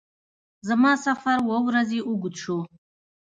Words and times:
زما 0.67 0.91
سفر 1.05 1.37
اووه 1.41 1.59
ورځو 1.67 1.99
اوږد 2.07 2.35
شو. 2.43 2.57